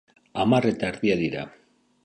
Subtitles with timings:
[0.43, 1.47] Hamar eta erdiak dira.